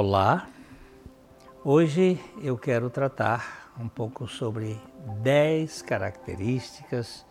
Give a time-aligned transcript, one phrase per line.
[0.00, 0.46] Olá,
[1.64, 4.80] hoje eu quero tratar um pouco sobre
[5.24, 7.26] 10 características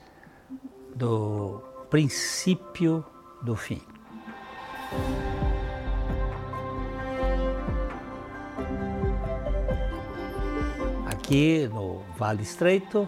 [0.94, 3.06] do princípio
[3.42, 3.82] do fim.
[11.10, 13.08] Aqui no Vale Estreito,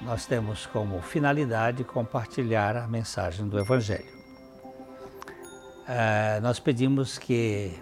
[0.00, 4.12] nós temos como finalidade compartilhar a mensagem do Evangelho.
[5.86, 7.80] Uh, nós pedimos que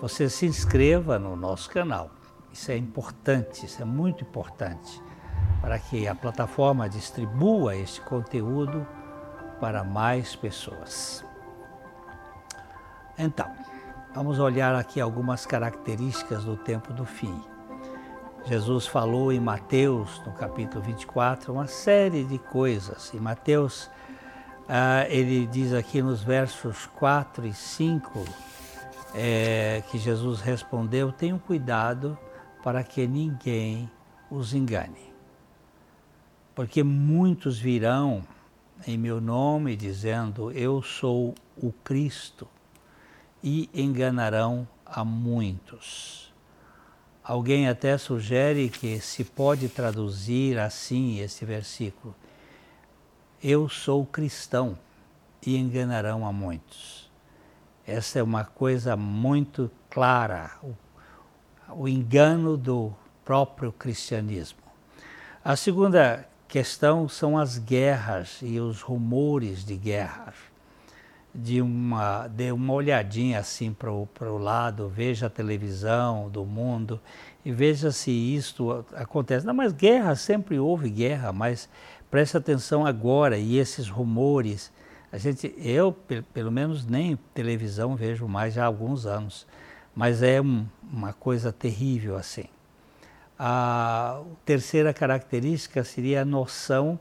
[0.00, 2.10] você se inscreva no nosso canal.
[2.52, 5.02] Isso é importante, isso é muito importante
[5.60, 8.86] para que a plataforma distribua este conteúdo
[9.60, 11.24] para mais pessoas.
[13.16, 13.50] Então,
[14.14, 17.42] vamos olhar aqui algumas características do tempo do fim.
[18.44, 23.14] Jesus falou em Mateus, no capítulo 24, uma série de coisas.
[23.14, 23.90] Em Mateus,
[24.68, 28.24] ah, ele diz aqui nos versos 4 e 5
[29.14, 32.18] é, que Jesus respondeu: Tenham cuidado
[32.62, 33.88] para que ninguém
[34.30, 35.14] os engane.
[36.54, 38.26] Porque muitos virão
[38.86, 42.48] em meu nome dizendo: Eu sou o Cristo,
[43.42, 46.32] e enganarão a muitos.
[47.22, 52.14] Alguém até sugere que se pode traduzir assim esse versículo:
[53.42, 54.78] Eu sou cristão
[55.46, 57.03] e enganarão a muitos.
[57.86, 60.74] Essa é uma coisa muito clara, o,
[61.70, 62.92] o engano do
[63.24, 64.58] próprio cristianismo.
[65.44, 70.32] A segunda questão são as guerras e os rumores de guerra
[71.34, 77.00] de uma, dê uma olhadinha assim para o lado, veja a televisão do mundo
[77.44, 79.44] e veja se isto acontece.
[79.44, 81.68] Não, mas guerra, sempre houve guerra, mas
[82.08, 84.72] preste atenção agora e esses rumores.
[85.14, 85.92] A gente, eu,
[86.32, 89.46] pelo menos, nem televisão vejo mais há alguns anos,
[89.94, 92.46] mas é um, uma coisa terrível assim.
[93.38, 96.98] A terceira característica seria a noção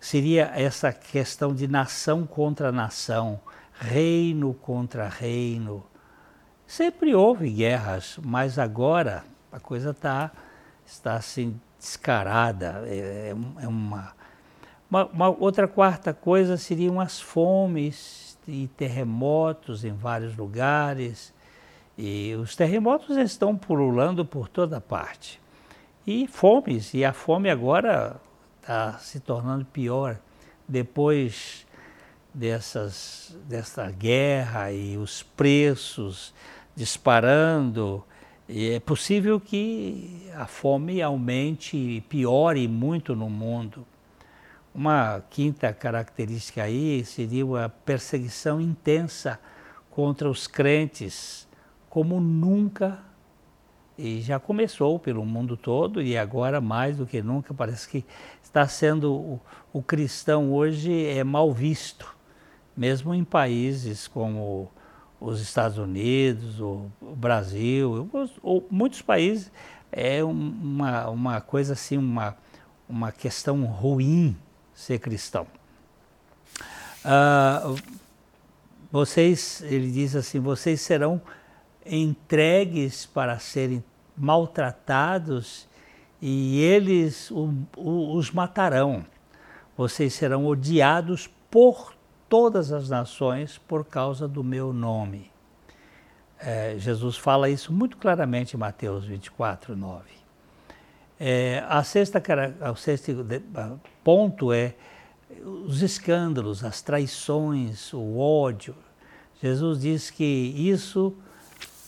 [0.00, 3.38] seria essa questão de nação contra nação,
[3.74, 5.84] reino contra reino.
[6.66, 10.32] Sempre houve guerras, mas agora a coisa tá,
[10.86, 12.82] está assim descarada.
[12.86, 14.14] É, é, é uma,
[14.90, 21.34] uma, uma, outra quarta coisa seriam as fomes e terremotos em vários lugares.
[21.98, 25.40] E os terremotos estão pululando por toda parte.
[26.06, 28.20] E fomes, e a fome agora
[28.60, 30.18] está se tornando pior
[30.68, 31.66] depois
[32.32, 36.34] dessas, dessa guerra e os preços
[36.76, 38.04] disparando.
[38.48, 43.84] E é possível que a fome aumente e piore muito no mundo.
[44.76, 49.40] Uma quinta característica aí seria a perseguição intensa
[49.90, 51.48] contra os crentes,
[51.88, 52.98] como nunca
[53.96, 58.04] e já começou pelo mundo todo e agora mais do que nunca parece que
[58.42, 59.40] está sendo o,
[59.72, 62.14] o cristão hoje é mal visto,
[62.76, 64.70] mesmo em países como
[65.18, 68.10] os Estados Unidos, o, Brasil,
[68.70, 69.50] muitos países
[69.90, 72.36] é uma, uma coisa assim, uma,
[72.86, 74.36] uma questão ruim
[74.76, 75.46] ser cristão.
[77.02, 77.80] Uh,
[78.92, 81.20] vocês, ele diz assim, vocês serão
[81.84, 83.82] entregues para serem
[84.16, 85.66] maltratados
[86.20, 89.04] e eles o, o, os matarão.
[89.76, 91.94] Vocês serão odiados por
[92.28, 95.30] todas as nações por causa do meu nome.
[96.38, 100.25] É, Jesus fala isso muito claramente em Mateus 24, 9.
[101.18, 102.22] É, a sexta,
[102.70, 103.26] o sexto
[104.04, 104.74] ponto é
[105.66, 108.74] os escândalos, as traições, o ódio.
[109.42, 111.14] Jesus diz que isso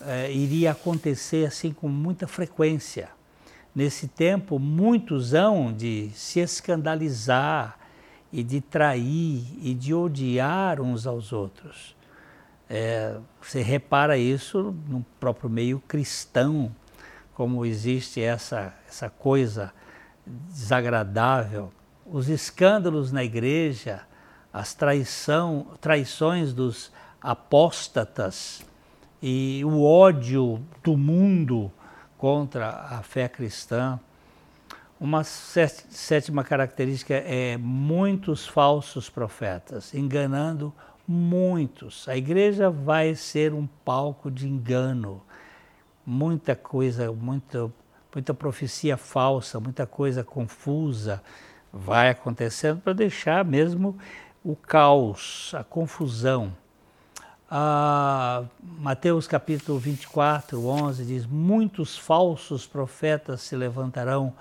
[0.00, 3.11] é, iria acontecer assim com muita frequência.
[3.75, 7.78] Nesse tempo, muitos hão de se escandalizar
[8.33, 11.94] e de trair e de odiar uns aos outros.
[12.69, 16.75] É, você repara isso no próprio meio cristão,
[17.38, 19.73] como existe essa, essa coisa
[20.26, 21.73] desagradável.
[22.05, 24.00] Os escândalos na igreja,
[24.52, 26.90] as traição, traições dos
[27.23, 28.67] apóstatas,
[29.23, 31.70] e o ódio do mundo
[32.17, 34.00] contra a fé cristã.
[34.99, 40.75] Uma sétima característica é muitos falsos profetas, enganando
[41.06, 42.08] muitos.
[42.08, 45.23] A igreja vai ser um palco de engano.
[46.10, 47.70] Muita coisa, muita,
[48.14, 51.22] muita profecia falsa, muita coisa confusa
[51.70, 53.94] vai acontecendo para deixar mesmo
[54.43, 56.56] o caos, a confusão.
[57.50, 64.32] Ah, Mateus capítulo 24, 11 diz: Muitos falsos profetas se levantarão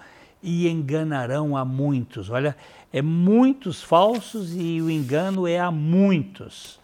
[0.41, 2.29] e enganarão a muitos.
[2.29, 2.55] Olha,
[2.93, 6.79] é muitos falsos e o engano é a muitos.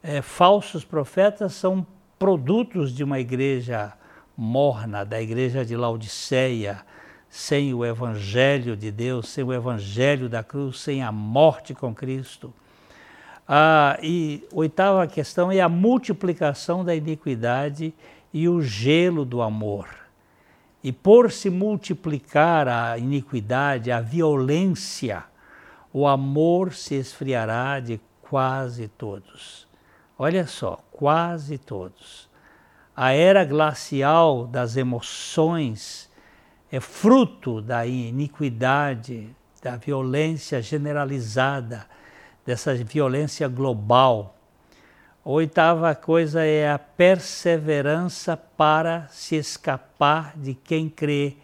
[0.00, 1.84] É, falsos profetas são
[2.18, 3.92] produtos de uma igreja
[4.36, 6.84] morna, da igreja de Laodiceia,
[7.28, 12.52] sem o evangelho de Deus, sem o evangelho da cruz, sem a morte com Cristo.
[13.48, 17.94] Ah, e oitava questão é a multiplicação da iniquidade
[18.32, 19.88] e o gelo do amor.
[20.82, 25.24] E por se multiplicar a iniquidade, a violência,
[25.92, 29.65] o amor se esfriará de quase todos.
[30.18, 32.28] Olha só, quase todos.
[32.96, 36.10] A era glacial das emoções
[36.72, 39.28] é fruto da iniquidade,
[39.62, 41.86] da violência generalizada
[42.46, 44.36] dessa violência global.
[45.24, 51.36] A oitava coisa é a perseverança para se escapar de quem crê.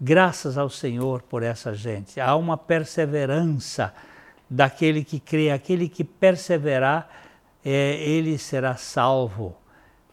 [0.00, 2.20] Graças ao Senhor por essa gente.
[2.20, 3.94] Há uma perseverança
[4.48, 7.08] daquele que crê, aquele que perseverar,
[7.68, 9.56] é, ele será salvo.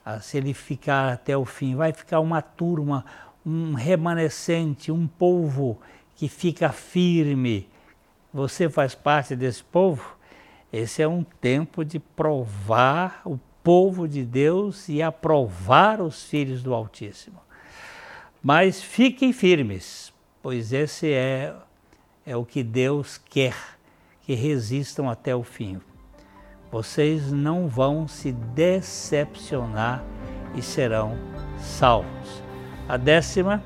[0.03, 3.05] Ah, se ele ficar até o fim, vai ficar uma turma,
[3.45, 5.79] um remanescente, um povo
[6.15, 7.69] que fica firme.
[8.33, 10.17] Você faz parte desse povo?
[10.71, 16.73] Esse é um tempo de provar o povo de Deus e aprovar os filhos do
[16.73, 17.39] Altíssimo.
[18.41, 20.11] Mas fiquem firmes,
[20.41, 21.53] pois esse é,
[22.25, 23.55] é o que Deus quer,
[24.23, 25.79] que resistam até o fim.
[26.73, 30.03] Vocês não vão se decepcionar
[30.55, 31.15] e serão
[31.59, 32.41] salvos.
[32.89, 33.63] A décima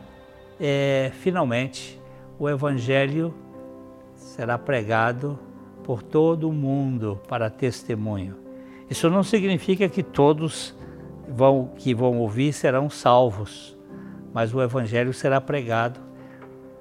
[0.60, 2.02] é, finalmente,
[2.38, 3.34] o Evangelho
[4.14, 5.40] será pregado
[5.86, 8.36] por todo o mundo para testemunho.
[8.90, 10.76] Isso não significa que todos
[11.30, 13.78] vão, que vão ouvir serão salvos,
[14.34, 16.02] mas o Evangelho será pregado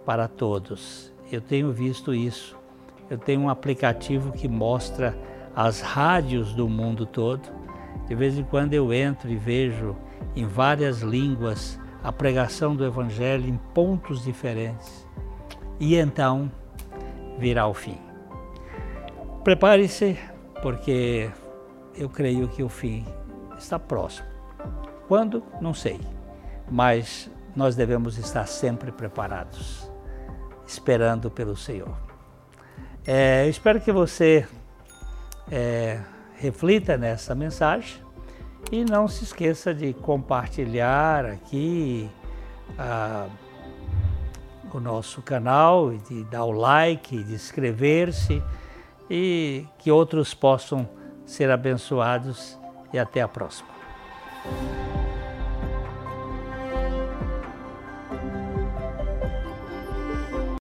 [0.05, 1.13] para todos.
[1.31, 2.57] Eu tenho visto isso.
[3.09, 5.17] Eu tenho um aplicativo que mostra
[5.57, 7.49] as rádios do mundo todo.
[8.07, 9.97] De vez em quando eu entro e vejo
[10.37, 15.09] em várias línguas a pregação do Evangelho em pontos diferentes.
[15.81, 16.53] E então
[17.39, 17.99] virá o fim.
[19.43, 20.19] Prepare-se,
[20.61, 21.31] porque
[21.97, 23.05] eu creio que o fim
[23.59, 24.29] está próximo.
[25.09, 25.43] Quando?
[25.61, 26.01] Não sei.
[26.71, 29.91] Mas nós devemos estar sempre preparados,
[30.67, 31.97] esperando pelo Senhor.
[33.07, 34.47] É, eu espero que você
[35.51, 36.01] é,
[36.37, 38.03] reflita nessa mensagem
[38.71, 42.11] e não se esqueça de compartilhar aqui
[42.79, 43.29] ah,
[44.73, 48.43] o nosso canal, de dar o like, de inscrever-se
[49.09, 50.89] e que outros possam
[51.25, 52.59] ser abençoados
[52.93, 53.69] e até a próxima.